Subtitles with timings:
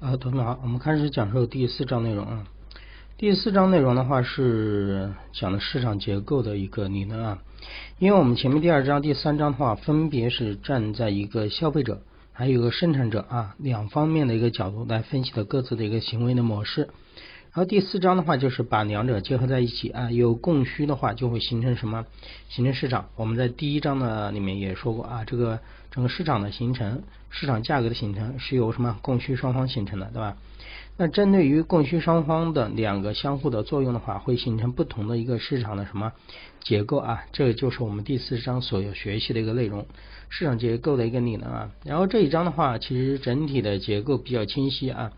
[0.00, 2.46] 啊，同学们好，我们开始讲授第四章内容啊。
[3.16, 7.42] 第四章内容的话是讲的市场结构的一个理论啊。
[7.98, 12.00] 因为我们前面第二章、第三章的话，分别是站在一个消费者
[12.32, 16.90] 还有一个生产者啊两方面的一个角度来分析的各自的一个行为的模式。
[17.52, 22.04] 然后第四章的话就是把两者结合在一起啊，有供需的话就会形成什么？
[22.48, 23.08] 形成市场。
[23.16, 25.58] 我们在第一章的里面也说过啊，这个
[25.90, 30.36] 整个市场的形成，市场价格的形成是由什么供需双方形成的，对吧？
[31.00, 36.12] 那针对于供需双方的两个相互的作用的话，会形成不同的一个市场的什么
[36.60, 37.22] 结构啊？
[37.30, 39.86] 这就是我们第四章所要学习的一个内容，
[40.28, 41.70] 市场结构的一个理论啊。
[41.84, 45.12] 然后这一章的话，其实整体的结构比较清晰啊。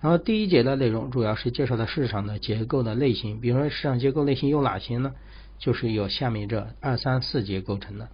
[0.00, 5.12] 然后第一节的内容主要是介绍的市场的结构的类型，比如说市场结构类型有哪些呢？
[5.58, 8.08] 就是由下面这二三四节构成的。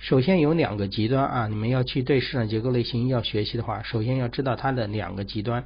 [0.00, 5.62] 首先有两个极端啊，你们要去对市场结构类型要学习的话，首先要知道它的两个极端，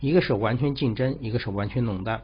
[0.00, 2.22] 一个是完全竞争，一个是完全垄断。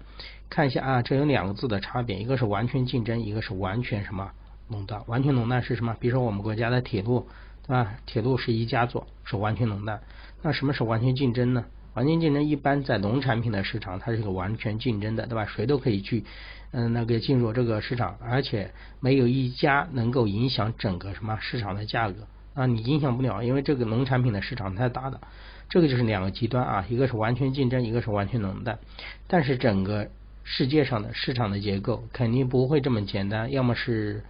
[0.49, 4.31] 看一下啊，这有两个字的差别，一个是完全竞争，一个是完全什么
[4.69, 5.03] 垄断？
[5.07, 5.95] 完全垄断是什么？
[6.01, 7.29] 比如说我们国家的铁路，
[7.67, 7.93] 对吧？
[8.07, 10.01] 铁路是一家做，是完全垄断。
[10.41, 11.67] 那什么是完全竞争呢？
[11.93, 15.45] 完全竞争一般在农产品的市场，它是个完全竞争的，对吧？
[15.45, 16.25] 谁都可以去。
[16.73, 25.21] 嗯，那个进入这个市场，而且没有一家能够影响整个什么市场的价格啊，你影响不了，因为这个农产品的市场太大了。
[25.69, 28.79] 这个就是两个极端啊，一个是完全竞争，一个是完全垄断。
[29.27, 30.09] 但是整个
[30.43, 34.25] 世界上的市场的结构肯定不会这么简单，要么是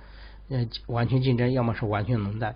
[0.48, 2.54] 呃完全竞争，要么是完全垄断。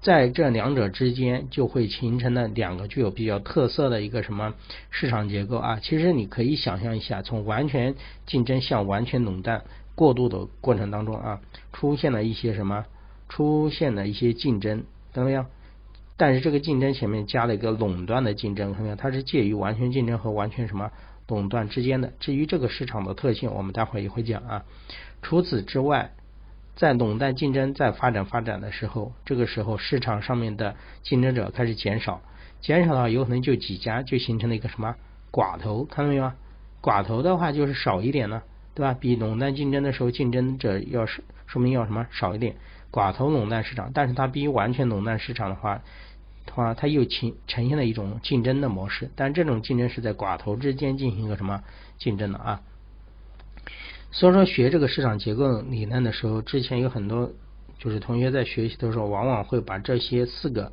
[0.00, 4.54] 在这两者之间，就会形成了两个具有比较特色的一个什么
[4.90, 5.80] 市场结构啊？
[5.82, 9.64] 其实你可以想象一下，从完全竞争向完全垄断
[9.96, 11.40] 过渡的过程当中啊，
[11.72, 12.86] 出现了一些什么？
[13.28, 15.44] 出现了一些竞争，看到没有？
[16.16, 18.96] 但是这个竞争前面加了一个垄断的竞争，看到没有？
[18.96, 20.92] 它是介于完全竞争和完全什么
[21.26, 22.12] 垄断之间的。
[22.20, 24.64] 至于这个市场的特性，我们待会儿也会讲啊。
[25.22, 26.12] 除此之外。
[26.78, 32.20] 在垄断竞争在发展发展的时候，这个时候市场上面的竞争者开始减少，
[32.60, 34.94] 减少的话有可能就几家就形成了一个什么
[35.32, 36.30] 寡头，看到没有？
[36.80, 38.44] 寡头的话就是少一点了，
[38.76, 38.94] 对吧？
[38.94, 42.54] 比垄断竞争的时候竞争者要是说明要什么少一点，
[42.92, 45.80] 寡头垄断市场，但是它比完全垄断市场的话，
[46.46, 51.64] 的话它又呈呈现了一种竞争的模式，但这种竞争是在寡头之间进行一个什么
[51.98, 52.60] 竞争的啊？
[54.10, 57.30] 所以说学这个市场结构理论的时候，之前有很多
[57.78, 60.72] 就是同学在学习的时候，往往会把这些四个，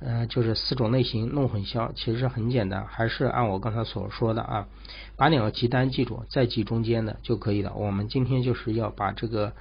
[0.00, 1.90] 呃，就是四种类型弄混淆。
[1.94, 4.68] 其实很简单，还是按我刚才所说的啊，
[5.16, 7.74] 把两个极端记住，再记中间的就可以了。
[7.74, 9.52] 我们今天就是要把这个，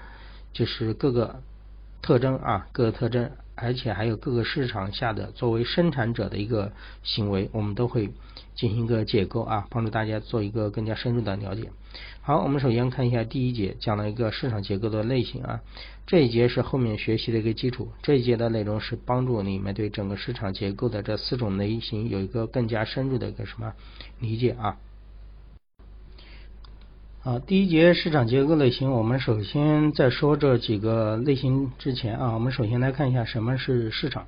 [0.53, 1.41] 就是各个
[2.01, 6.71] 特征啊，各个特征，而且还有各个市场下的作为生产者的一个
[7.03, 8.11] 行为，我们都会
[8.55, 11.71] 进行一个解构啊，帮助大家做一个更加深入的了解。
[12.21, 15.61] 好，我们首先看一下第一节，讲了一个市场结构的类型啊。
[16.05, 17.89] 这一节是后面学习的一个基础。
[18.01, 23.73] 这一节的内容是帮助你们对整个市场结构的这四种类型有一个更加深入的一个什么
[24.19, 24.77] 理解啊。
[27.27, 34.27] 好，第一节市场结构类型，我们首先在说这几个类型之前啊，我们首先来看一下什么是市场，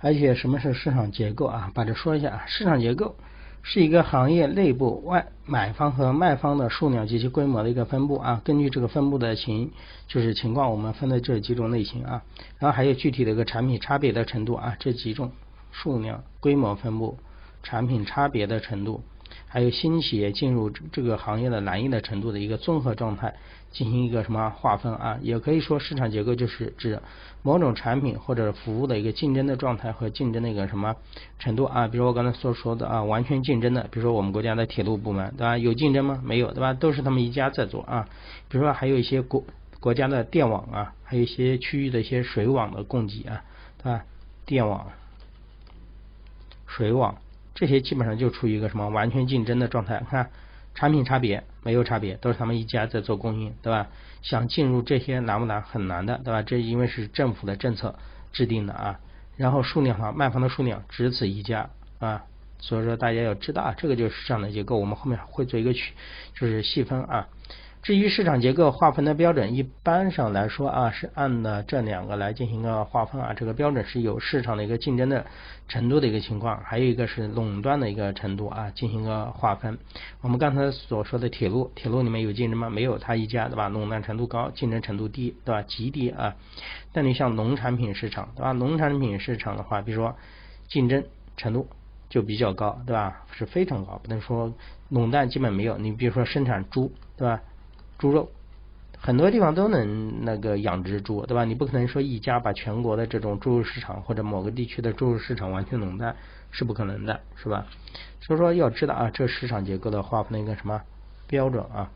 [0.00, 3.14] 而且什么是市场结构啊，把这说一下啊，市场结构。
[3.62, 9.70] 是一个行业内部外买方和卖方的数量及其规模的一个分布啊，根据这个分布的情
[10.06, 12.22] 就是情况，我们分的这几种类型啊，
[12.58, 15.30] 然后还有具体的一个产品差别的程度啊，这几种
[15.72, 17.18] 数量、规模分布、
[17.62, 19.02] 产品差别的程度。
[19.48, 23.34] 还有新企业进入这个行业的难易的程度的一个综合状态，
[23.72, 25.18] 进行一个什么划分啊？
[25.22, 27.00] 也可以说市场结构就是指
[27.42, 30.94] 某种产品或者服务的一个竞争的状态和竞争的一个什么
[31.38, 31.88] 程度啊？
[31.88, 35.56] 比如我刚才所说的啊，完全竞争的，比如说我们国家的铁路部门，对吧？
[35.56, 36.20] 有竞争吗？
[36.22, 36.74] 没有，对吧？
[36.74, 38.06] 都是他们一家在做啊。
[38.48, 39.42] 比如说还有一些国
[39.80, 43.42] 国家的电网啊，还有一些区域的一些水网的供给啊，
[43.78, 44.04] 对吧？
[44.44, 44.88] 电网、
[46.66, 47.16] 水网。
[47.58, 49.98] 这些基本上就处于一个什么完全竞争的状态？
[50.08, 50.30] 看
[50.76, 53.88] 产品差别没有差别，都是他们一家在做供应，对吧？
[54.22, 55.60] 想进入这些难不难？
[55.60, 56.40] 很难的，对吧？
[56.42, 57.98] 这因为是政府的政策
[58.32, 59.00] 制定的啊。
[59.36, 62.26] 然后数量哈，卖方的数量只此一家啊，
[62.60, 64.78] 所以说大家要知道啊，这个就是市场的结构。
[64.78, 65.94] 我们后面会做一个区，
[66.34, 67.26] 就是细分啊。
[67.88, 73.32] 至于市场结构划分的标准，一般上来说啊，是按的这两个来进行个划分啊。
[73.32, 75.24] 这个标准是有市场的一个竞争的
[75.68, 79.78] 程度的一个情况，还有一个是垄断的一个程度啊，进行个划分。
[80.20, 82.68] 我们刚才所说的铁路，铁路里面有竞争吗？
[82.68, 83.70] 没有，它一家对吧？
[83.70, 85.62] 垄断程度高，竞争程度低，对吧？
[85.62, 86.36] 极低啊。
[86.92, 88.52] 但你像农产品市场，对吧？
[88.52, 90.14] 农产品市场的话，比如说
[90.68, 91.02] 竞争
[91.38, 91.66] 程度
[92.10, 93.22] 就比较高，对吧？
[93.32, 94.52] 是非常高，不能说
[94.90, 95.78] 垄断基本没有。
[95.78, 97.40] 你比如说生产猪，对吧？
[97.98, 98.30] 猪肉
[99.00, 101.44] 很多地方都能那个养殖猪，对吧？
[101.44, 106.16] 你不可能说一家把全国的这种猪肉市场或者某个地区的猪肉市场完全垄断，
[106.50, 107.66] 是不可能的，是吧？
[108.20, 110.82] 所以说要知道啊，这市场结构的划分的一个什么
[111.26, 111.90] 标准啊？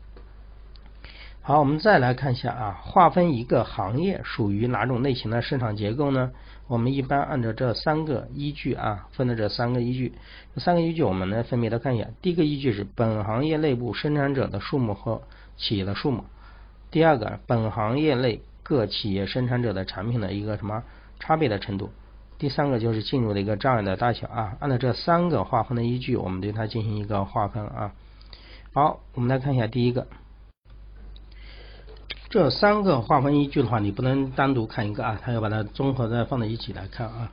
[1.41, 6.31] 好，我们再来看一下啊，划分一个行业属于哪种类型的市场结构呢？
[6.67, 10.13] 我们一般按照这三个依据啊，分的这三个依据，
[10.55, 12.07] 这三个依据我们呢分别的看一下。
[12.21, 15.21] 第一个依据是本行业内部生产者的数目和
[15.57, 16.25] 企业的数目。
[16.91, 20.83] 第二个，本行业内各企业生产者的产品的一个什么
[21.19, 21.91] 差别的程度。
[22.37, 24.57] 第三个就是进入的一个障碍的大小啊。
[24.59, 27.93] 按照这三个划分的依据，我们对它进行一个划分啊。
[28.73, 30.07] 好，我们来看一下第一个。
[32.29, 37.31] 这三个划分依据的话，你不能单独看一个啊，它要把它综合的放在一起来看啊。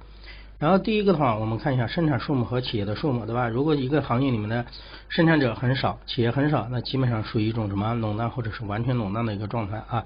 [0.61, 3.49] 然后第一个的话，我们看一下生产数目和企业的数目，对吧？
[3.49, 4.67] 如果一个行业里面的
[5.09, 10.05] 生产者很少，企业很少，那基本上属于一种什么垄断或者是完全垄断的一个状态啊。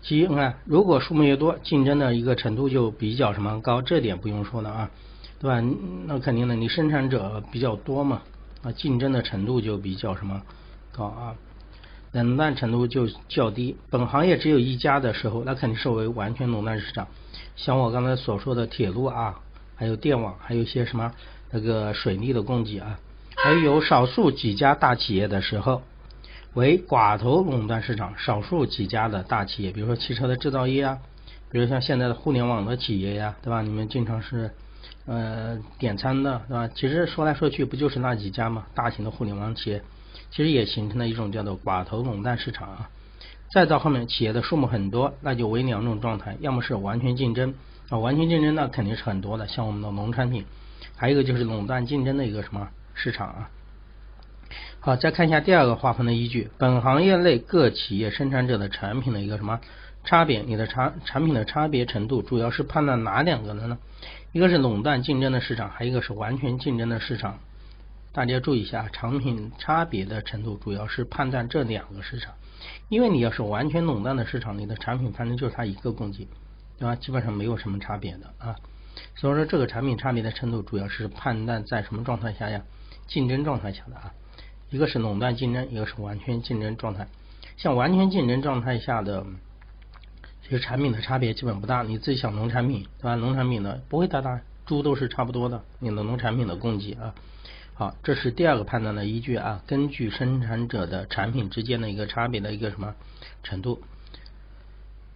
[0.00, 4.90] 其，你看，如果数目越多，竞争的一个程度就比较什么高，这点不用说了啊，
[5.38, 5.62] 对吧？
[6.06, 8.22] 那肯定的，你生产者比较多嘛，
[8.62, 10.40] 啊，竞争的程度就比较什么
[10.92, 11.34] 高啊。
[12.12, 13.76] 垄断程度就较低。
[13.90, 17.06] 本行业只有一家的时候，那肯定是为完全垄断市场。
[17.56, 19.40] 像我刚才所说的铁路啊，
[19.76, 21.12] 还有电网，还有一些什么
[21.50, 22.98] 那个水利的供给啊，
[23.36, 25.82] 还有少数几家大企业的时候，
[26.54, 28.14] 为寡头垄断市场。
[28.18, 30.98] 少数几家的大企业，比如说汽车的制造业啊，
[31.50, 33.62] 比如像现在的互联网的企业呀，对吧？
[33.62, 34.50] 你们经常是
[35.06, 36.68] 呃点餐的，对吧？
[36.74, 38.66] 其实说来说去，不就是那几家吗？
[38.74, 39.82] 大型的互联网企业。
[40.30, 42.90] 其实也形成了一种叫做寡头垄断市场啊。
[43.52, 47.54] 再到后面，企业的数目很多，那就为两种状态，要么是完全竞争
[47.98, 50.44] 完全竞争那肯定是很多的，像我们的农产品；
[50.96, 53.50] 还有一个就是垄断竞争的一个什么市场啊。
[54.80, 59.60] 好，再看一下第二个划分的依据，本行业内各企业生产者的产品的一个什么
[60.04, 60.42] 差别？
[60.42, 63.78] 你的产产品的差别程度主要是判断哪两个的呢？
[64.32, 67.38] 一个是垄断竞争的市场，还有一个是完全竞争的市场。
[68.12, 72.34] 大家注意一下，产品差别的程度主要是判断这两个市场，
[72.88, 76.28] 因为你要是完全垄断的市场，你的产品反正就是它一个供给，
[76.78, 76.96] 对吧？
[76.96, 78.56] 基本上没有什么差别的啊。
[79.16, 82.62] 所以说这个产品差别的程度主要是判断在什么状态下呀？
[83.06, 84.12] 竞争状态下的啊。
[84.70, 87.06] 一个是垄断竞争，一个是完全竞争状态。
[87.56, 89.24] 像完全竞争状态下的，
[90.42, 91.82] 其实产品的差别基本不大。
[91.82, 93.14] 你自己想农产品，对吧？
[93.14, 97.14] 农产品呢不会太大，猪都是差不多的，你的农产品的供给啊。
[97.74, 102.94] 好，这是第二个判断的依据啊，根据生产者的产品之间的一个差别的一个什么
[103.42, 103.82] 程度。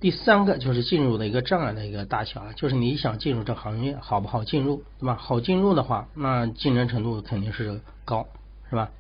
[0.00, 5.16] 第三个就是进入的一个障碍的一个大小啊，就是你想进入这行业好不好进入，对吧？
[5.16, 8.26] 好进入的话，那竞争程度肯定是高，
[8.70, 8.90] 是吧？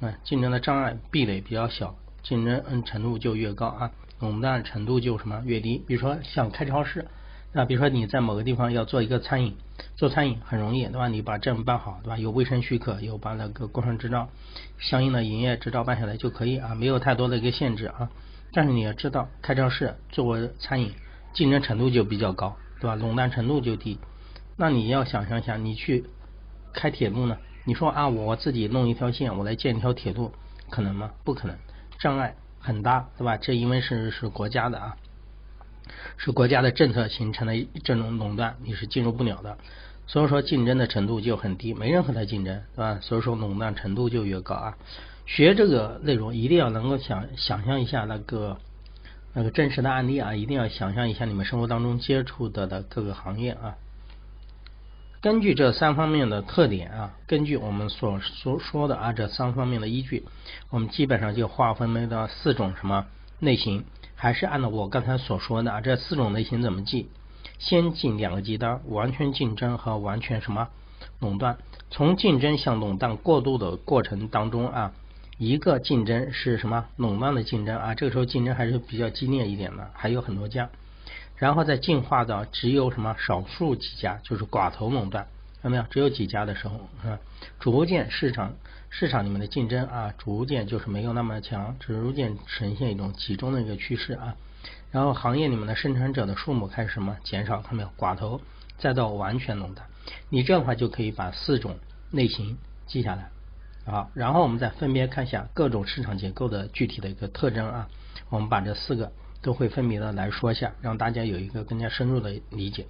[0.00, 5.82] 嗯，竞争的障碍壁垒比较小，竞争嗯程度就越高啊，垄断程度就什么越低。
[5.86, 7.06] 比如说像开超市。
[7.56, 9.54] 那比如说你在某个地方要做一个餐饮，
[9.94, 11.06] 做餐饮很容易，对吧？
[11.06, 12.18] 你把证办好，对吧？
[12.18, 14.28] 有卫生许可，有把那个工商执照，
[14.80, 18.10] 相应的营业执照办下来就可以啊，没有太多的一个限制啊。
[18.54, 20.92] 但是你要知道，开超市做餐饮，
[21.32, 22.94] 竞争程度就比较高，对吧？
[22.94, 23.98] 垄断程度就低。
[24.56, 26.04] 那你要想象一下，你去
[26.72, 27.36] 开铁路呢？
[27.64, 30.32] 你说啊，我自己弄一条线，我来建一条铁路，
[30.70, 31.10] 可能吗？
[31.24, 31.56] 不可能，
[31.98, 33.36] 障碍很大，对吧？
[33.36, 34.96] 这因为是是国家的啊。
[36.16, 39.58] 是国家的政策形成的这种垄断，你是进入不了的，
[40.06, 42.98] 所以说竞争的程度就很低，没人和他竞争，对吧？
[43.02, 44.76] 所以说垄断程度就越高啊。
[45.26, 48.58] 学这个内容一定要能够想想象一下那个
[49.32, 53.76] 那个真实的案例啊，一定要想象一下你们生活当中接触的的各个行业啊。
[55.20, 60.24] 根据这三方面的特点啊，根据我们所所说的啊这三方面的依据，
[60.68, 63.06] 我们基本上就划分为了四种什么
[63.40, 63.84] 类型。
[64.16, 67.08] 还是按照我刚才所说的啊，这四种类型怎么记？
[67.58, 70.68] 先进两个极端，完全竞争和完全什么
[71.20, 71.56] 垄断。
[71.90, 74.92] 从竞争向垄断过渡的过程当中啊，
[75.38, 77.94] 一个竞争是什么垄断的竞争啊？
[77.94, 80.68] 这个时候竞争还是比较激烈一点的，还有很多家。
[81.36, 85.26] 然后再进化到只有什么少数几家，就是寡头垄断，
[85.60, 85.82] 看到没有？
[85.90, 87.18] 只有几家的时候啊，
[87.58, 88.54] 逐渐市场。
[88.96, 94.36] 市场里面的竞争啊，逐渐就是没有那么强，逐渐呈现一种集中的一个趋势啊。
[94.92, 97.88] 然后行业里面的生产者的数目开始什么减少，看到没有？
[97.98, 98.40] 寡头，
[98.78, 99.84] 再到完全垄断。
[100.28, 101.76] 你这样的话就可以把四种
[102.12, 103.30] 类型记下来
[103.86, 104.08] 啊。
[104.14, 107.88] 然后我们再分别看一下各种市场结构的具体的一个特征啊。
[108.30, 109.12] 我们把这四个
[109.42, 112.86] 都会分别的来说一下，让大家有一个更加深入的理解。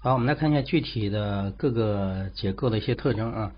[0.00, 3.52] 好，我们来看一下具体的各个结构的一些特征啊。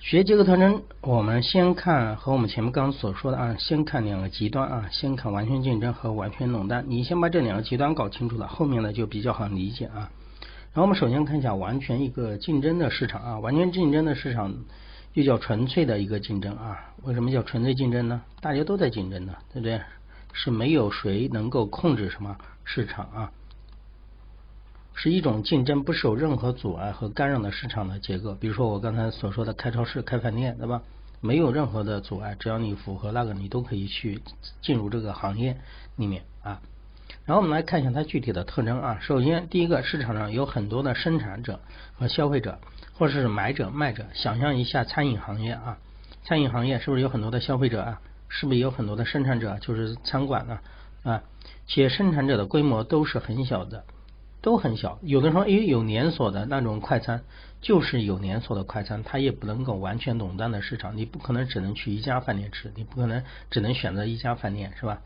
[0.00, 6.84] 学结构特征，我们先看和我们前面刚刚所说的啊，先看两个极端啊，先看完全竞争和完全垄断。
[6.88, 10.10] 你先把这两个极端搞清楚了，后面呢就比较好理解啊。
[10.74, 14.54] 然后我们首先看一下完全一个竞争的市场啊，完全竞争的市场
[15.12, 16.94] 又叫纯粹的一个竞争啊。
[17.02, 18.22] 为什么叫纯粹竞争呢？
[18.40, 19.80] 大家都在竞争呢，对不对？
[20.32, 23.32] 是没有谁能够控制什么市场啊。
[24.94, 28.34] 是一种竞争不受任何阻碍和干扰的市场的结构。
[28.34, 30.80] 比如说我刚才所说的开超市、开饭店，对吧？
[31.20, 34.22] 没有任何的阻碍，只要你符合那个，你都可以去
[34.62, 35.56] 进入这个行业
[35.96, 36.60] 里面啊。
[37.24, 38.98] 然后我们来看一下它具体的特征啊。
[39.00, 41.60] 首先，第一个，市场上有很多的生产者
[41.94, 42.58] 和消费者，
[42.94, 44.06] 或者是买者、卖者。
[44.12, 45.78] 想象一下餐饮行业啊，
[46.24, 48.00] 餐饮行业是不是有很多的消费者啊？
[48.28, 49.58] 是不是有很多的生产者？
[49.60, 50.58] 就是餐馆呢
[51.02, 51.22] 啊？
[51.66, 53.84] 且生产者的规模都是很小的。
[54.40, 57.22] 都很小，有的说，哎，有连锁的那种快餐，
[57.60, 65.00] 就是有连锁的快餐，它也不能够完全垄断的市场，你不可能只能去一家饭店吃，你不可能只能选择一家饭店，是吧？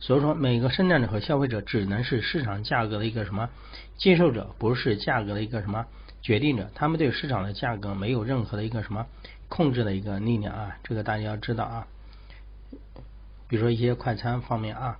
[0.00, 3.48] 所以说，每个生产者和消费者只能是市场价格的一个什么
[3.96, 5.86] 接受者，不是价格的一个什么
[6.20, 9.06] 决定者，他们对市场的价格没有任何的一个什么
[9.48, 11.86] 控制的一个力量啊，这个大家要知道啊。
[13.48, 14.98] 比如说一些快餐方面啊。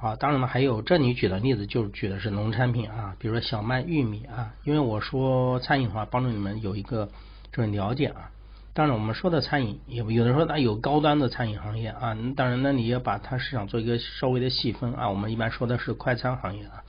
[0.00, 4.52] 啊，当然了，还有这里举的例子就是举的是农产品啊，比如说小麦、玉米啊。
[4.64, 7.08] 因为我说餐饮的话，帮助你们有一个
[7.52, 8.32] 这种了解啊。
[8.74, 12.16] 当然，我们说的餐饮，有有的说它有高端的餐饮行业啊。
[12.36, 15.10] 当然，那你要把它市场做一个稍微的细分啊。
[15.10, 16.82] 我们一般说的是快餐行业啊。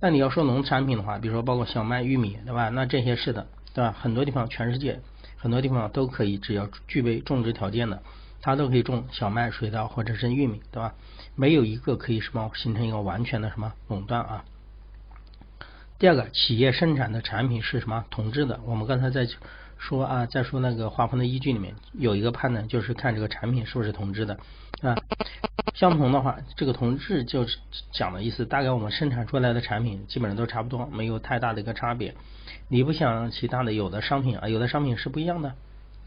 [0.00, 2.70] 那你要说农产品的话，比如说包括小麦、玉米，对吧？
[2.70, 3.94] 那这些是的，对吧？
[3.96, 5.00] 很多地方，全世界
[5.36, 8.02] 很多地方都可以，只要具备种植条件的。
[8.42, 10.94] 它都可以种小麦、水稻或者是玉米，对吧？
[11.36, 14.44] 没有一个可以什么形成一个完全的什么垄断啊。
[15.98, 18.60] 第二个，企业生产的产品是什么统治的？
[18.66, 19.26] 我们刚才在
[19.78, 24.38] 说啊，再说那个划分的依据里面有一个判断，就是看这个产品是不是同质的
[24.82, 24.96] 啊。
[25.74, 27.58] 相同的话，这个同质就是
[27.92, 32.14] 讲的意思，大概我们生产出来的产品基本上都差不多，没有太大的一个差别。
[32.68, 35.54] 你不像其他的有的商品啊，有的商品是不一样的。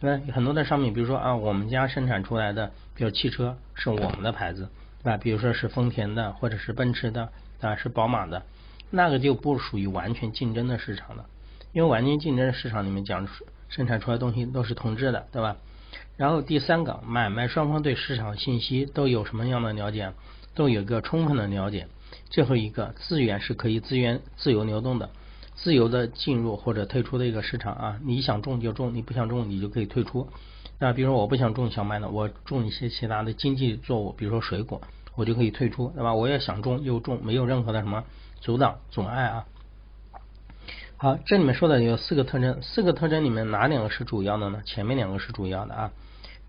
[0.01, 0.23] 对吧？
[0.33, 4.69] 很多的商品，比如说啊，我们家生产出来的，比如汽车是我们的牌子，
[5.03, 5.17] 对吧？
[5.17, 8.43] 比如说是丰田的，或者是奔驰的，啊，是宝马的，
[8.89, 11.25] 那个就不属于完全竞争的市场了。
[11.73, 13.27] 因为完全竞争市场里面讲
[13.69, 15.55] 生产出来东西都是同质的，对吧？
[16.17, 20.11] 然后第三个，买卖双方对市场信息都有什么样的了解？
[20.53, 21.88] 都有一个充分的了解。
[22.29, 25.09] 最后一个，资源是可以资源自由流动的。
[25.55, 30.27] 自由的进入或者退出的一个市场啊，你想种就种，你不想种你就可以退出。
[30.79, 34.81] 那比如说我不想种小麦呢，我种一些其他的经济作物，比如说水果，
[35.15, 36.13] 我就可以退出，对吧？
[36.13, 38.03] 我也想种就种，没有任何的什么
[38.41, 39.45] 阻挡阻碍啊。
[41.01, 44.62] 好，这里面说的有四个特征，四个特征里面哪两个是主要的呢？
[44.65, 45.91] 前面两个是主要的啊。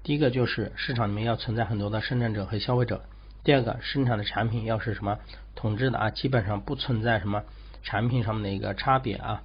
[0.03, 3.03] 第一个就是市场里面要存在很多的生产者和消费者。
[3.45, 5.19] 第二个，生产的产品要是什么
[5.55, 7.45] 统治的啊，基本上不存在什么。
[7.85, 9.43] 产品上面的一个差别啊，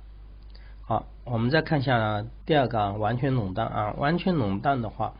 [0.82, 5.14] 好，我们再看一下第二个啊完全垄断啊，完全垄断的话，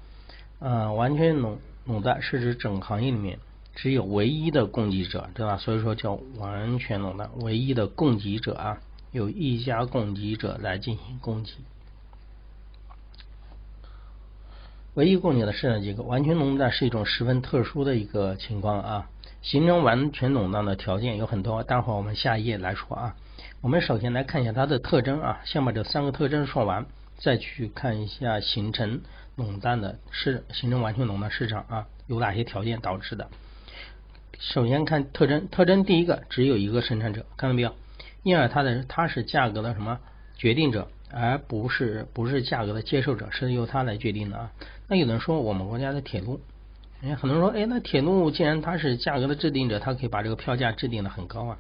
[0.60, 3.40] 呃，完全垄垄断是指整行业里面
[3.76, 5.56] 只有唯一的供给者，对吧？
[5.58, 8.80] 所以说叫完全垄断，唯一的供给者啊，
[9.16, 11.54] 有一家供给者来进行供给，
[14.96, 19.10] 唯一供给的市场结构，完全垄断是一种十分特殊的一个情况啊。
[19.42, 23.16] 形成完全垄断的条件有很多，待会儿我们下一页来说啊。
[23.62, 26.86] 我们首先来看一下它的特征啊，先把这三个特征说完，
[27.18, 29.00] 再去看一下形成
[29.38, 33.30] 垄断的市，形成完全垄断市场啊，有哪些条件导致的。
[34.40, 37.74] 首先看特征，特征第一个只有一个生产者，看到没有？
[38.26, 40.00] 因而它的它是价格的什么
[40.36, 44.52] 决定者，而不是不是价格的接受者，是由它来决定的啊。
[44.88, 46.42] 那有人说我们国家的铁路。
[47.04, 51.58] 哎，很多人说，哎，那铁路既然它是价格的制定者，它可以把这个票价制定的很高啊。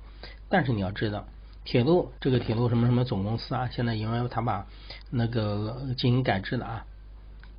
[0.50, 1.28] 但是你要知道，
[1.66, 4.66] 铁路这个铁路什么什么总公司啊，现在因为它把
[5.12, 6.86] 那个进行改制了啊，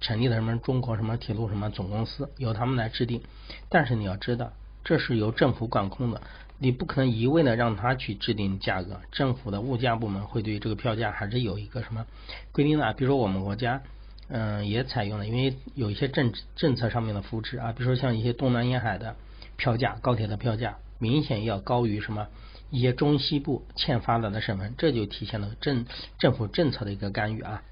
[0.00, 3.22] 成立的什么中国什么铁路什么总公司，由他们来制定。
[3.68, 4.50] 但是你要知道，
[4.82, 6.20] 这是由政府管控的，
[6.58, 9.00] 你不可能一味的让他去制定价格。
[9.12, 12.06] 政府的物价部门会对这个票价还是有一个什么
[12.52, 12.92] 规定的？
[12.94, 13.82] 比如说我们国家。
[14.28, 19.14] 嗯，也采用了，因为有一些政政策上面的扶持啊，比如说像一些东南沿海的
[19.56, 22.26] 票价，高铁的票价明显要高于什么
[22.68, 25.86] 一些中西部欠发达的省份，这就体现了政
[26.18, 27.62] 政府政策的一个干预啊。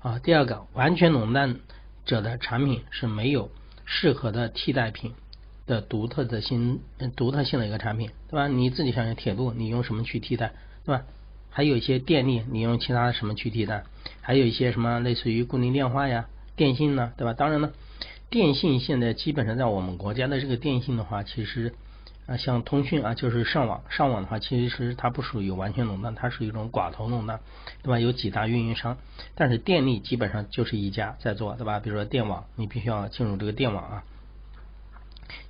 [0.00, 1.56] 啊，第二个，完全垄断
[2.04, 3.50] 者的产品是没有
[3.86, 5.14] 适合的替代品，
[5.68, 6.80] 的独特的新
[7.14, 8.48] 独特性的一个产品，对吧？
[8.48, 10.52] 你自己想想铁路，你用什么去替代，
[10.84, 11.04] 对吧？
[11.50, 13.84] 还有一些电力，你用其他的什么去替代？
[14.20, 17.34] 还有一些什么类似于固定电话呀、电信呢，对吧？
[17.34, 17.70] 当然呢，
[18.30, 21.74] 电信现在基本上在我们国家的这个电信的话，其实
[22.26, 27.40] 啊，像通讯啊，就是上网上网的话，其实它不属于完全垄断，它是一种寡头垄断，
[27.82, 27.98] 对吧？
[27.98, 28.96] 有几大运营商，
[29.34, 31.80] 但是电力基本上就是一家在做，对吧？
[31.80, 34.04] 比如说电网，你必须要进入这个电网啊。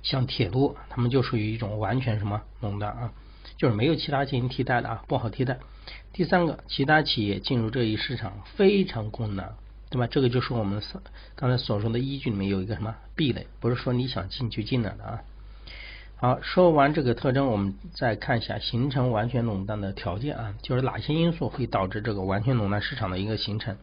[0.03, 3.11] 像铁路，他们就属于一种完全什么垄断啊，
[3.57, 5.59] 就是没有其他进行替代的啊，不好替代。
[6.13, 9.55] 第三个，其他企业进入这一市场非常困难，
[9.89, 10.07] 对吧？
[10.07, 11.01] 这个就是我们所
[11.35, 15.21] 刚才所说的依据里面有一个什么壁垒，不是说你想进就进来的啊。
[16.17, 23.77] 好，说完这个特征，我们再看一下形成完全垄断的条件啊，就是哪些因素会导致这个完全垄断市场的一个形成？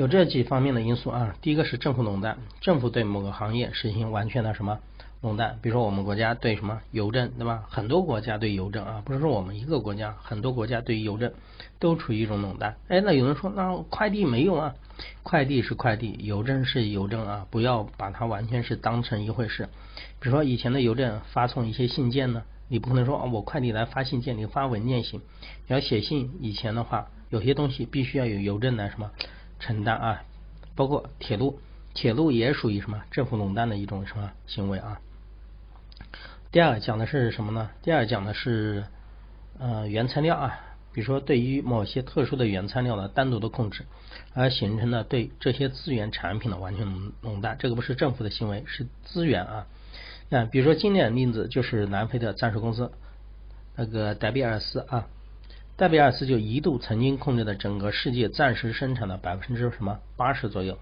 [0.00, 4.78] 有这几方面的因素啊，第一个是政府垄断，政府对某个行业实行完全的什么
[5.20, 7.64] 垄断，比如说我们国家对什么邮政，对吧？
[7.68, 11.30] 很多国家对邮政啊，不是说我们一个国家，很多国家对邮政
[11.78, 12.76] 都处于一种垄断。
[12.88, 14.74] 哎，那有人说，那快递没用啊？
[15.22, 19.68] 快递是快递，邮政是邮政啊，不要把它完全是当成一回事。
[20.18, 25.20] 比如说以前的邮政发送一些信件呢，你不可能说啊，我快递来发信件，你发文件行。
[25.68, 29.10] 你要写信，以前的话，有些东西必须要有邮政来什么？
[29.60, 30.24] 承担啊，
[30.74, 31.60] 包括铁路，
[31.94, 35.00] 铁路也属于什么政府垄断的一种什么行为啊？
[36.50, 37.70] 第二讲的是什么呢？
[37.82, 38.84] 第二讲的是
[39.58, 40.60] 呃原材料啊，
[40.92, 43.84] 比如说对于某些特殊的原材料的单独的控制，
[44.34, 49.66] 而形成的对这些资源产品的完全垄垄断，这个不是政府的行为，是资源啊。
[50.28, 52.90] 那比如说经典例子就是南非的钻石公司，
[53.76, 55.06] 那个戴比尔斯啊。
[55.80, 60.78] 戴比尔斯就一度曾经控制了整个世界暂时生产的百分之什么八十左右，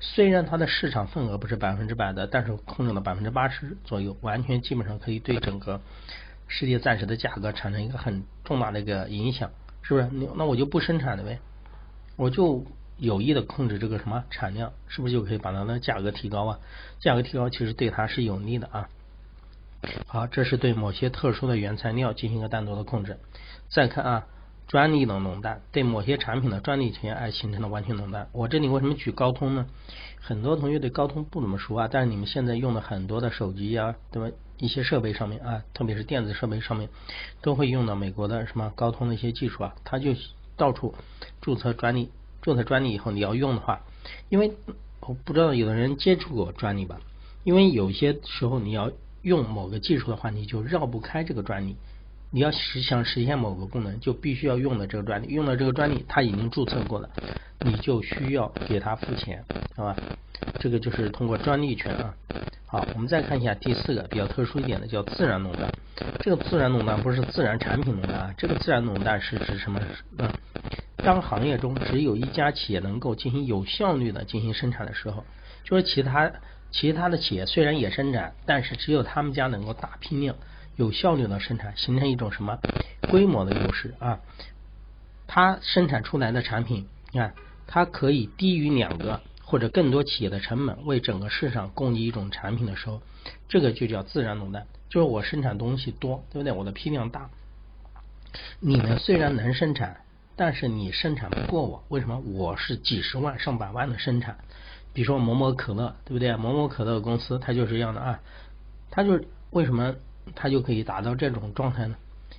[0.00, 5.80] 虽然它的市场份额不是百分之百的，但是控制了百分之八十左右，完全基本上可以对整个
[6.48, 9.48] 世界暂时的价格产生一个很重大的一个影响，
[9.80, 10.10] 是不是？
[10.34, 11.38] 那我就不生产了呗，
[12.16, 12.64] 我就
[12.98, 16.58] 有意的控制这个什么产量，是不是就可以把它的价格提高啊？
[16.98, 18.88] 价格提高其实对它是有利的啊。
[20.08, 23.18] 好，这是对某些特殊的原材料进行一个单独的控制。
[23.68, 24.26] 再看啊，
[24.72, 28.30] 专利的垄断对某些产品的专利权而形成的完全垄断。
[28.32, 29.66] 我这里为什么举高通呢？
[30.18, 34.34] 很多同学对高通不怎么熟啊，但是你们现在用的很多的手机啊，对吧？
[34.56, 36.88] 一些设备上面啊，特别是电子设备上面，
[37.42, 40.14] 都会用到美国的什么高通的一些技术啊，它就
[40.56, 40.94] 到处
[41.42, 42.08] 注册专利，
[42.40, 43.82] 注册专利以后你要用的话，
[44.30, 44.54] 因为
[45.00, 46.98] 我不知道有的人接触过专利吧？
[47.44, 51.76] 因为有些时候你要用某个技术的话，你就绕不开这个专利。
[52.34, 57.10] 你要实想实现某个功能，就必须要用的这个专利，用的这个专利它已经注册过了，
[57.60, 59.44] 你就需要给他付钱，
[59.76, 59.94] 好吧？
[60.58, 62.14] 这个就是通过专利权啊。
[62.66, 65.70] 好，我们再看一下第四个比较特殊一点的，叫自然垄断。
[66.20, 69.78] 这个自然垄断不是自然产品垄断啊，这个自然垄断是指什么？
[70.16, 70.32] 嗯，
[70.96, 75.22] 当行业中只有一家企业能够进行有效率的进行生产的时候，
[75.64, 76.32] 就是其他
[76.70, 80.34] 其他的企业虽然也生产，但是只有他们家能够大批量。
[80.76, 82.58] 有效率的生产，形成一种什么
[83.10, 84.20] 规模的优势啊？
[85.26, 87.34] 它生产出来的产品，你看，
[87.66, 93.00] 它可以低于两个或者更多企业的成本，为整个市场供给一种产品的时候，
[93.48, 94.66] 这个就叫自然垄断。
[94.88, 96.52] 就是我生产东西多，对不对？
[96.52, 97.30] 我的批量大，
[98.60, 100.02] 你呢虽然能生产，
[100.36, 102.18] 但是你生产不过我，为什么？
[102.18, 104.36] 我是几十万上百万的生产，
[104.92, 106.36] 比如说某某可乐，对不对？
[106.36, 108.20] 某某可乐公司它就是这样的啊，
[108.90, 109.94] 它就是为什么？
[110.34, 111.96] 它就可以达到这种状态呢？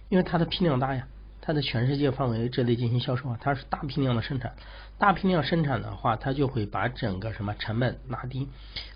[0.09, 1.07] 因为它的批量大呀，
[1.41, 4.53] 它的全世界范围之内进行销售啊，它是大批量的生产，
[4.97, 8.47] 大批量生产的话，它就会把整个什么成本拉低。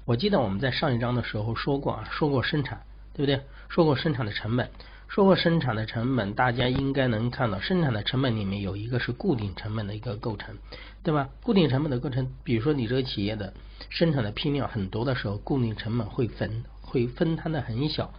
[0.05, 2.81] 我记得我们在上一章的时候说过啊，说过生产，
[3.13, 3.41] 对不对？
[3.67, 4.69] 说过生产的成本，
[5.07, 10.55] 说过生产的成本，大家应该能看到，生产的成本里面有一个是固定成本的一个构成，
[11.03, 11.29] 对吧？
[11.43, 13.53] 固定成本的构成，比如说你这个企业的
[13.89, 18.13] 生产的批量很多的时候，固定成本会分会分摊的很小。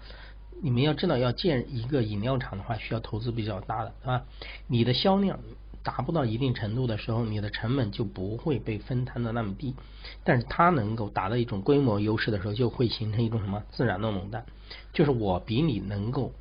[0.61, 4.25] 你们要知道，要建一个饮料厂的话，需要投资比较大的，对吧？
[4.67, 5.39] 你的销量
[5.83, 9.75] 达不到一定程度的时候，你的成本就不会被分摊的那么低。
[10.25, 14.45] 但是它能够达到一种规模优势的时候，就会形成一种什么自然的垄断，
[14.93, 16.33] 就是我比你能够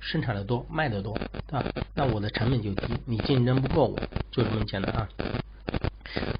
[0.00, 1.64] 生产的多，卖的多，对吧？
[1.94, 3.98] 那我的成本就低，你竞争不过我，
[4.30, 5.08] 就这么简单啊。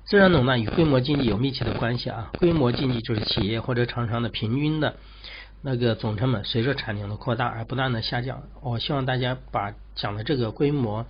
[0.05, 2.33] 自然垄断与规模经济有密切的关系啊。
[2.39, 4.97] 规模经济就是企业或者厂商的平均的。
[5.63, 8.43] 那个总成本随着产量的扩大而不断的下降。
[8.61, 11.05] 我希望大家把讲的这个规模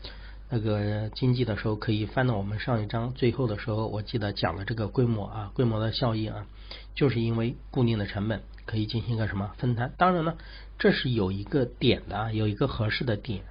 [0.50, 6.46] 那个经济的时候，可以翻到我们上一章最后的时候，我记得讲了这个规模啊，规模的效益啊，
[6.94, 9.92] 就是因为固定的成本可以进行一个什么分摊。
[9.98, 10.34] 当然呢，
[10.78, 13.42] 这是有一个点的啊，有一个合适的点，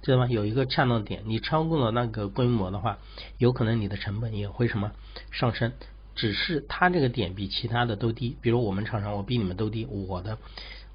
[0.00, 0.26] 知道吧？
[0.28, 2.96] 有一个恰当点，你超过了那个规模的话，
[3.36, 4.92] 有可能你的成本也会什么
[5.30, 5.72] 上升。
[6.16, 10.38] 只是它这个点比其他的都低，比如我们厂商，我比你们都低，我的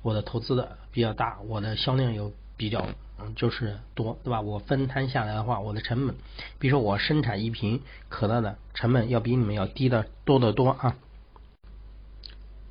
[0.02, 2.88] 我的投资的比较大，我的销量有比较
[3.20, 4.42] 嗯就是多，对吧？
[4.42, 6.16] 我分摊下来的话，我的成本，
[6.60, 10.98] 比如说我生产一瓶可乐的成本要比你们要低的多得多啊。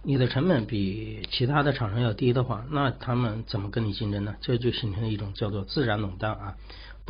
[0.03, 4.35] 你的成本比其他的厂商要低的话，那他们怎么跟你竞争呢？
[4.41, 6.57] 这就形成了一种叫做自然垄断啊。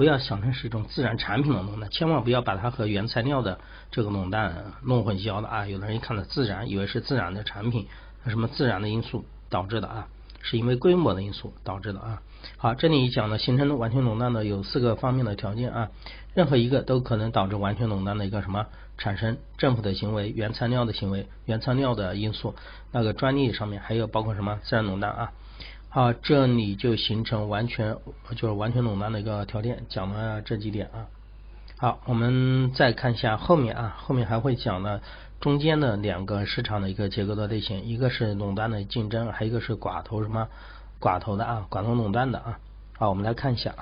[0.00, 3.60] 不要想成是一种自然产品的垄断，千万不要把它和原材料的
[3.90, 5.66] 这个垄断弄混淆了啊！
[5.66, 7.86] 有的人一看到自然，以为是自然的产品，
[8.26, 10.08] 什么自然的因素导致的啊？
[10.40, 12.22] 是因为规模的因素导致的啊！
[12.56, 15.90] 好，这里讲的形成完全垄断的有四个方面的条件啊，
[16.32, 19.36] 任何一个都可能导致完全垄断的一个什么产生？
[19.58, 22.54] 政府的行为、原材料的行为、原材料的因素，
[22.90, 25.32] 那个专利上面还有包括什么自然垄断啊？
[25.92, 27.96] 好，这里就形成完全
[28.36, 31.08] 就是完全垄断的一个条件，讲了这几点啊。
[31.78, 35.02] 好，我们再看一下后面啊，后面还会讲的
[35.40, 40.46] 中间的两个市场的一个结构的类型，一个是垄断的竞争，还有一个是寡头什么
[41.00, 42.60] 寡头的啊，寡头垄断的啊。
[42.96, 43.74] 好，我们来看一下。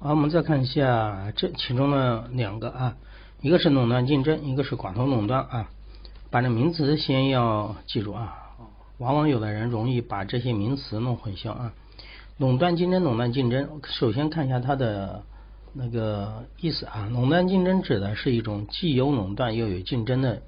[0.00, 2.96] 好，我们再看一下这其中的两个啊，
[3.42, 5.68] 一个是垄断竞争，一个是寡头垄断啊。
[6.30, 8.46] 把这名词先要记住啊。
[8.98, 11.72] 往往有的人容易把这些名词弄混淆啊。
[12.36, 15.24] 垄断竞争，垄断竞争，首先看一下它的
[15.72, 17.08] 那个意思啊。
[17.10, 20.42] 垄断竞争指的是一种既有垄断又有竞争的，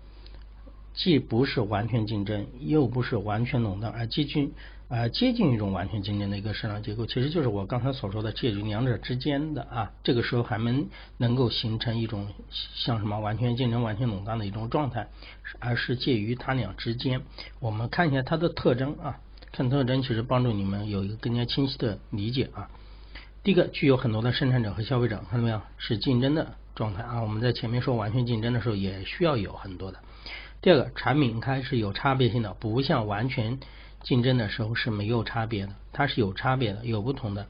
[0.94, 4.52] 既不是完全竞争，又不是完全垄断，而既均。
[4.90, 9.92] 呃，接近一种完全竞争的一个市场结构，其实就是我刚才所说的介于两者之间的啊。
[10.02, 10.84] 这个时候还没
[11.16, 15.06] 能够形成一种像什么完全竞争、完全垄断的一种状态，
[15.60, 17.22] 而是介于它俩之间。
[17.60, 19.20] 我们看一下它的特征啊，
[19.52, 22.68] 看特征其实帮助你们有一个更加清晰的理解啊。
[23.44, 25.62] 第一个，具有很多的生产者和消费者，看到没有？
[25.78, 27.22] 是竞争的状态啊。
[27.22, 30.00] 我们在前面说完全竞争的时候，也需要有很多的。
[30.60, 33.60] 第二个，产品开是有差别性的，不像完全。
[34.02, 37.46] 竞争的时候是没有差别的，它是有差别的，有不同的。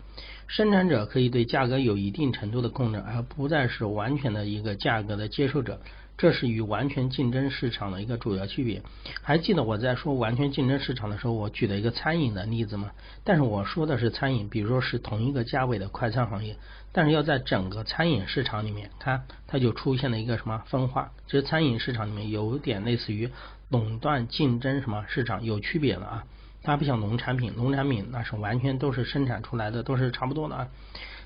[0.47, 5.81] 生产者可以对价格有一定程度的控制，而不再是完全的一个价格的接受者，
[6.19, 8.83] 这是与完全竞争市场的一个主要区别。
[9.23, 12.91] 还记得我在说完全竞争市场的时候，我举了一个餐饮的例子吗？
[13.23, 16.57] 但是我说的是餐饮，比如说是同一个价位的快餐行业，
[16.91, 21.13] 但是要在整个餐饮市场里面，看它就出现了一个什么分化？
[21.27, 23.31] 其实餐饮市场里面有点类似于
[23.69, 26.25] 垄断竞争什么市场有区别了啊。
[26.63, 30.69] 它不像农产品，农产品那是完全都是生产出来的，都是差不多的啊。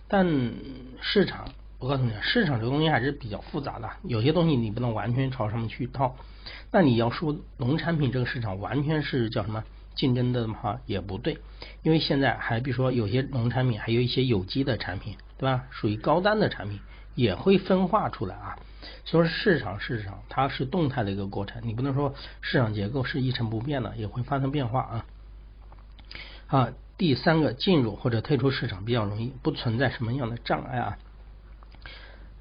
[0.06, 0.26] 但
[1.00, 6.16] 市场，我告诉你，市场这个东西还是比较复杂的，有些东西你不能完全朝上面去套。
[6.70, 11.38] 那你要说农产品这个市场完全是叫什么竞争的话，也不对，
[11.82, 15.64] 因为现在还比如说有些农产品，还有一些有机的产品，对吧？
[15.70, 16.78] 属于高端的产品，
[17.14, 18.58] 也会分化出来啊。
[19.04, 25.06] 所以说市场市场它是动态的一个过程，你不能说市场结构是一成不变的，也会发生变化啊。
[26.46, 30.98] 啊，第三个进入或者退出市场比较容易，不存在什么样的障碍啊。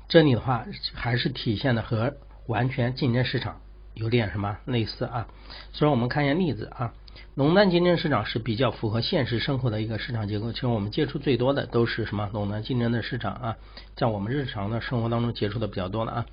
[0.08, 2.16] 这里的话还是体现的和
[2.48, 3.62] 完全竞争市场
[3.94, 5.28] 有点什么类似啊。
[5.72, 6.94] 所以我们看一下例子啊，
[7.34, 10.52] 垄断竞争市场是比较符合现实生活的一个市场结构。
[10.52, 13.58] 其实我们接触最多的都是什么垄断竞争的市场啊，
[13.96, 16.26] 在我们日常的生活当中接触的比较多的啊。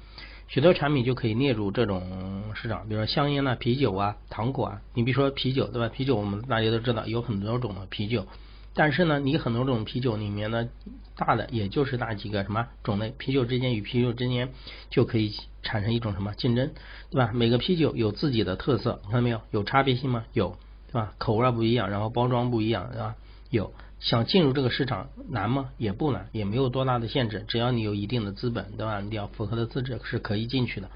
[0.51, 4.83] 许多产品就可以列入这种市场，比如说香烟啊、啤酒啊、糖果啊。
[4.95, 5.89] 你比如说啤酒，对吧？
[5.89, 8.27] 啤酒我们大家都知道有很多种的啤酒，
[8.75, 10.69] 但是呢，你很多种啤酒里面呢，
[11.15, 14.49] 大的也就是那几个什么种类，啤酒之间与啤酒之间
[14.91, 15.33] 就可以
[15.63, 16.73] 产生一种什么竞争，
[17.11, 17.31] 对吧？
[17.33, 19.41] 每个啤酒有自己的特色，看到没有？
[19.53, 20.25] 有差别性吗？
[20.33, 20.57] 有，
[20.89, 21.13] 对吧？
[21.19, 23.15] 口味不一样，然后包装不一样，对吧？
[23.51, 23.73] 有。
[24.01, 25.71] 想进入这个市场难吗？
[25.77, 29.01] 也不难，也没有多大的限制，只要你有一定的资本，对吧？
[29.01, 30.89] 你要符合的资质是可以进去的。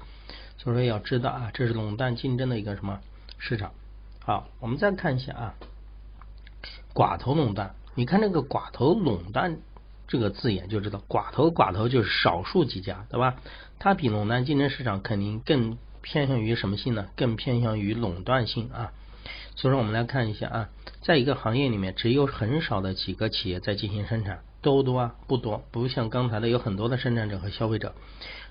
[0.57, 2.99] 所以说要知道啊，这是垄断竞争的一个什么
[3.37, 3.71] 市场？
[4.19, 5.53] 好，我们再看一下啊，
[6.95, 7.75] 寡头垄断。
[7.93, 9.59] 你看这个寡头垄断
[10.07, 13.35] 这个字眼就知道，寡头寡头就是少数几家，对吧？
[13.77, 17.07] 它比垄断竞争市场肯定更偏向于什么性呢？
[17.15, 18.91] 更偏向于垄断性啊。
[19.55, 20.69] 所以说我们来看一下啊。
[21.01, 25.15] 在一个行业里面，只有很少的几个企业在进行生产，多不多啊？
[25.27, 27.93] 不多，不像刚才的有很多的生产者和消费者，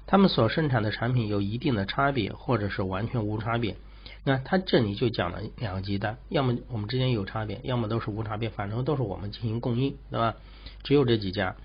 [0.07, 3.77] 他们所生产的产品有一定的差别，或者是完全无差别。
[4.23, 10.37] 那他这里就讲了两个极端，要么我们之间有差别，要么都是无差别，反正都是我们进行供应，对吧？
[10.85, 11.57] 只有这几家，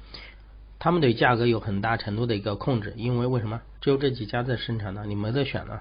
[0.79, 3.61] 他们对价格有很大程度的一个控制，因为为什么？
[3.79, 5.03] 只有这几家在生产呢？
[5.05, 5.79] 你没得选呢。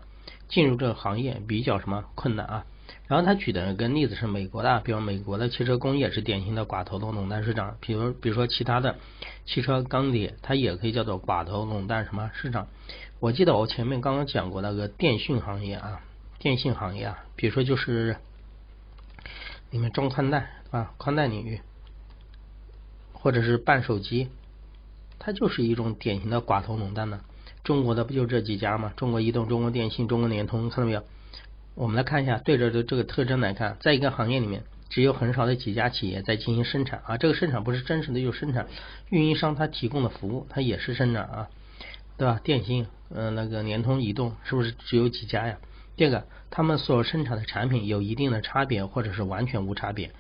[0.49, 2.65] 进入这个行业比较什么困难啊？
[3.07, 8.97] 然后他举的一个例子是美国的，比如美国的汽车工业是典型的寡头垄断市场，比如比如说其他的
[9.47, 12.69] 汽车钢铁，它也可以叫做寡头垄断什么市场。
[13.21, 16.01] 我记得我前面刚刚讲过那个电信行业啊，
[16.39, 18.17] 电信行业啊，比如说就是
[19.71, 20.93] 里面装宽带对吧？
[20.99, 21.61] 宽带领域，
[23.13, 24.29] 或者是办手机，
[25.19, 27.21] 它就是一种典型的寡头垄断的。
[27.65, 28.93] 中国的不就这几家吗？
[28.97, 31.03] 中国移动、中国电信、中国联通，看到没有？
[31.79, 37.17] 我们来看一下，对着的这个特征来看，在一个行业里面，只有很少的几家企业在进行生产啊。
[37.19, 38.67] 这个生产不是真实的就生产，
[39.11, 41.49] 运营商他提供的服务，它也是生产啊，
[42.17, 42.41] 对吧？
[42.43, 45.59] 电信，嗯，那个联通、移动，是不是只有几家呀？
[45.95, 50.11] 第二个，他们所生产的产品有一定的差别，或者是完全无差别。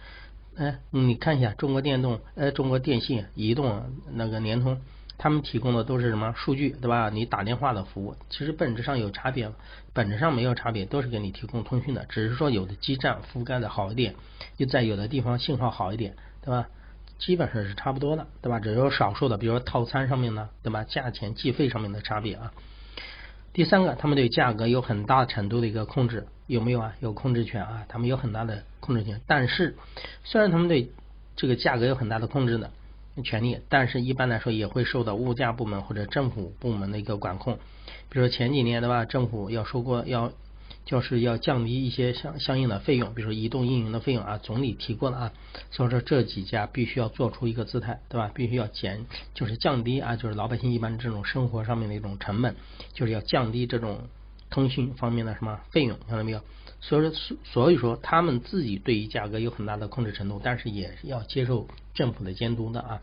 [0.57, 4.81] 哎，你看一下中国电动，呃，中国电信、移动，那个联通。
[5.19, 7.11] 他们提供的都是什么数据，对吧？
[7.11, 9.51] 你打电话的服务，其实本质上有差别？
[9.93, 14.15] 本质上没有差别，都是给你提供通讯的，只是说有的基站覆盖的好一点，
[14.57, 16.69] 就在有的地方信号好一点，对吧？
[17.19, 18.61] 基本上是差不多的，对吧？
[18.61, 20.85] 只有少数的，比如说套餐上面呢，对吧？
[20.85, 22.53] 价钱计费上面的差别啊。
[23.53, 26.95] 第三个，他们对价格有很大程度的一个控制，有没有啊？
[27.01, 27.85] 有控制权啊？
[27.89, 29.75] 他们有很大的控制权，但是
[30.23, 30.93] 虽然他们对
[31.35, 32.71] 这个价格有很大的控制呢。
[33.23, 37.59] 权利，但是一般来说也会受到物价部门或者政府部门的一个管控。
[38.11, 40.33] 比如说前几年对吧，政府要说过要
[40.85, 45.33] 就是要降低一些相相应的费用，比如说移动运营的费用啊，总理提过了啊，
[45.71, 48.31] 所以说这几家必须要做出一个姿态，对吧？
[48.35, 49.05] 必须要减，
[49.35, 52.57] 就是降低啊，就是老百姓一般这种生活上面的一种成本，
[52.95, 54.09] 就是要降低这种
[54.49, 56.41] 通讯方面的什么费用，看到没有？
[56.81, 61.67] 所以说，所以说他们自己对于价格有很大的控制程度，但是也要接受
[61.99, 63.01] 政府的监督的啊。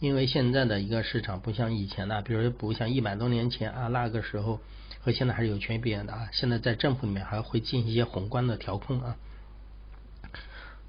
[0.00, 4.58] 因为现在的一个市场不像以前的，比如不像一百多年前啊，那个时候
[5.00, 6.28] 和现在还是有区别的啊。
[6.32, 9.16] 现在在政府里面还会进行一些宏观的调控啊。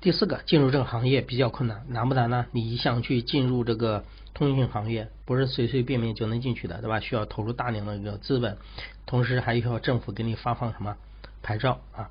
[0.01, 2.47] 第四个，进入这个行业比较困难，难不难呢？
[2.51, 4.03] 你想去进入这个
[4.33, 6.99] 通讯行业，不是随随便便就能进去的，对吧？
[6.99, 8.57] 需要投入大量的一个资本，
[9.05, 10.97] 同时还需要政府给你发放什么？
[11.41, 12.09] 牌照啊，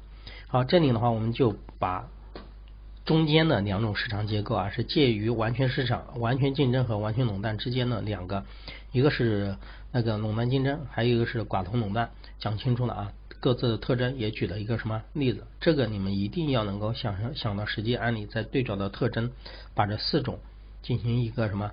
[0.49, 2.09] 好，这里的话，我们就把
[3.05, 8.45] 中间的两种市场结构啊，是介于完全市场、完全竞争和完全垄断之间的两个，
[8.93, 9.57] 一个是
[9.93, 19.31] 那个垄断竞争，还有一个是寡头垄断，讲清楚了啊，各自的特征也举了一个什么例子，这个你们一定要能够想象想到实际案例，再对照到特征，
[19.75, 20.39] 把这四种
[20.83, 21.73] 进行一个什么，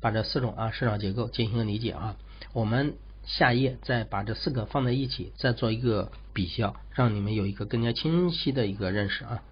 [0.00, 2.16] 把这四种啊市场结构进行理解啊，
[2.52, 2.94] 我们。
[3.26, 9.42] 下一页再把这四个放在一起，再做一个比较，让你们有一个更加清晰的一个认识啊。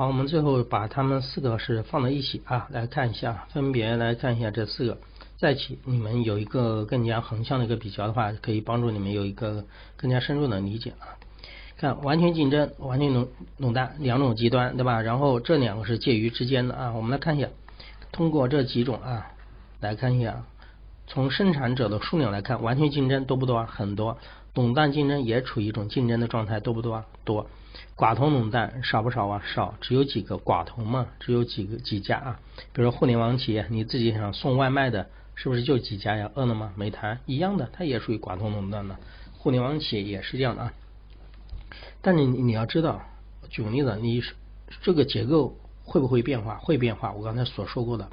[0.00, 4.96] 好，我们最后把它们四个是放在一起啊，来看一下，分别来看一下这四个，
[5.36, 9.62] 在一起你们有一个更加横向的一个比较的话，可以帮助你们有一个
[9.98, 11.20] 更加深入的理解啊。
[11.76, 15.02] 看完全竞争、完全垄垄断两种极端，对吧？
[15.02, 16.92] 然后这两个是介于之间的啊。
[16.92, 17.48] 我们来看一下，
[18.10, 19.26] 通过这几种啊，
[19.80, 20.42] 来看一下。
[21.08, 23.68] 从生产者的数量来看，完全竞争多不多啊？
[23.70, 24.16] 很多，
[24.54, 27.04] 垄断竞争也处于一种竞争的状态，多不多啊？
[27.26, 27.50] 多，
[27.96, 29.42] 寡头垄断少不少啊？
[29.54, 32.40] 少，只有几个寡头嘛，只有几个几家啊？
[32.72, 36.30] 比如说互联网企业，你自己想送外卖的，是不是就几家呀？
[36.34, 38.96] 饿了么、美团一样的，它也属于寡头垄断的，
[39.38, 40.72] 互联网企业也是这样的啊。
[42.00, 43.02] 但你你要知道，
[43.48, 44.22] 举个例子，你
[44.82, 45.56] 这个结构。
[45.90, 46.54] 会不会变化？
[46.58, 47.12] 会变化。
[47.12, 48.08] 我刚才所说过的，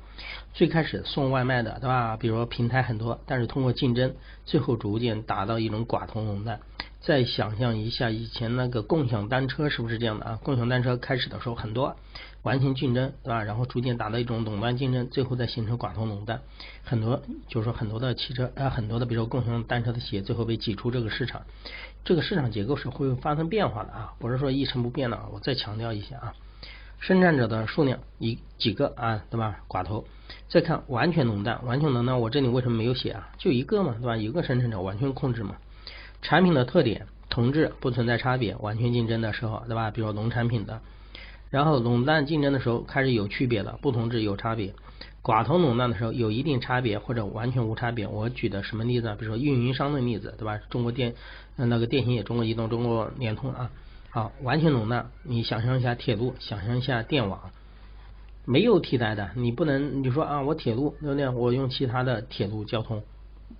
[0.56, 2.18] 最开始送外卖的，对吧？
[2.18, 6.60] 比如说平台很多，但是通过竞争，最后逐渐达到一种寡头垄断。
[7.02, 10.40] 再想象一下以前那个共享单车是不是这样的啊？
[10.42, 11.96] 共享单车开始的时候很多，
[12.42, 13.44] 完全竞争，对吧？
[13.44, 16.42] 然后逐渐达到一种垄断竞争，最后再形成寡头垄断。
[16.84, 21.44] 很多就是说很多的汽车啊，很多的比如说共享单车的企业最后被挤出这个市场。
[22.04, 25.30] 这个市场结构是会发生变化的啊，不是说一成不变的啊。
[25.32, 26.34] 我再强调一下啊。
[27.00, 29.60] 生产者的数量一几个啊，对吧？
[29.68, 30.06] 寡头。
[30.50, 33.30] 再看完全垄断，完全垄断，我这里为什么没有写啊？
[33.38, 34.18] 就一个嘛，对吧？
[34.18, 35.56] 一个生产者完全控制嘛。
[36.22, 39.92] 产品的特点同质不存在差别，完全竞争的时候，对吧？
[39.92, 40.82] 比如农产品的，
[41.50, 44.74] 然后垄断竞争的时候开始有区别了，不同质有差别。
[45.22, 48.08] 寡头垄断的时候有一定差别或者完全无差别。
[48.08, 49.16] 我举的什么例子啊？
[49.20, 50.58] 比如说运营商的例子，对吧？
[50.70, 51.14] 中国电
[51.58, 53.70] 那个电信也，中国移动、中国联通啊。
[54.18, 55.12] 好，完全垄断。
[55.22, 57.52] 你想象一下铁路，想象一下电网，
[58.46, 59.30] 没有替代的。
[59.36, 61.30] 你不能你说啊，我铁路对不对？
[61.30, 63.04] 我用其他的铁路交通，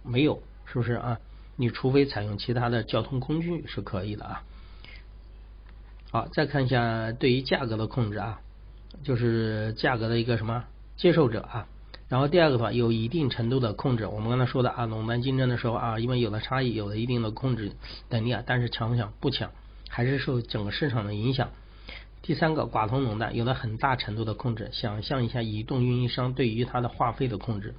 [0.02, 1.20] 没有，是不是啊？
[1.58, 4.42] 你除非采用其他的交通工具是可以的啊。
[6.10, 8.40] 好，再看一下对于价格的控制啊，
[9.04, 10.64] 就是价格的一个什么
[10.96, 11.68] 接受者啊。
[12.10, 14.08] 然后第二个的话，有一定程度的控制。
[14.08, 17.74] 我们刚才说的啊，垄断竞争的时候啊，因为有了差异，有了一定的控制
[18.10, 19.14] 能力啊，但是强不强？
[19.20, 19.52] 不强，
[19.90, 21.50] 还是受整个市场的影响。
[22.22, 24.70] 第三个，寡头垄断，有了很大程度的控制。
[24.74, 27.74] 想象一下，移动运营商对于它的话费的控制。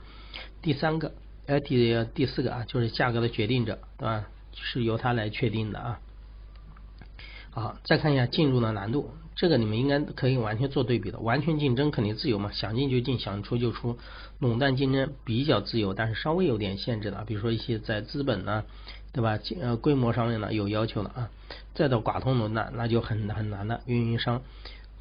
[0.62, 1.12] 第三个，
[1.46, 4.24] 呃，第第四个啊，就是价格的决定者，对吧？
[4.54, 6.00] 是由它来确定的啊。
[7.50, 11.18] 好，再看一下进入的难度，这个你们应该可以完全做对比的。
[11.18, 13.98] 完全竞争肯定自由嘛，想进就进，想出就出。
[14.38, 18.64] 垄断竞争比较自由，但是稍微有点限制的，比如说一些在资本呢，
[19.12, 19.38] 对吧？
[19.60, 21.30] 呃，规模上面呢有要求的啊。
[21.74, 23.80] 再到寡头垄断，那就很很难的。
[23.86, 24.42] 运营商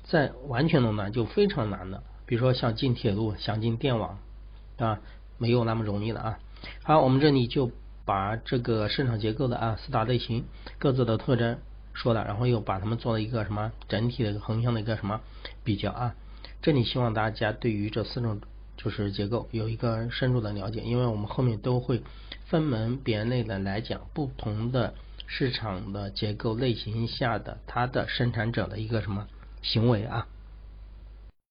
[0.04, 4.20] 在完全垄断就非常难的，比如说想进铁路，想进电网，
[4.78, 5.00] 啊，
[5.38, 6.39] 没有那么容易的啊。
[6.84, 7.72] 好，我们这里就
[8.06, 10.46] 把这个市场结构的啊四大类型
[10.78, 11.58] 各自的特征。
[11.93, 15.20] 说了，然后又把它们做了一个什么整体的一个横向的一个什么
[15.63, 16.13] 比较啊？
[16.62, 18.39] 这里希望大家对于这四种
[18.78, 22.04] 就是结构有一个深入的了解，因为我们后面都会
[22.50, 24.96] 分门别类的来讲不同的
[25.28, 29.28] 市场的结构类型下的它的生产者的一个什么
[29.62, 30.28] 行为啊。